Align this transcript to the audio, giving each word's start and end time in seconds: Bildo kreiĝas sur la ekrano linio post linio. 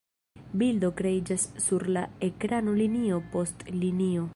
Bildo 0.61 0.89
kreiĝas 1.01 1.45
sur 1.67 1.87
la 1.99 2.05
ekrano 2.31 2.77
linio 2.83 3.25
post 3.37 3.67
linio. 3.85 4.29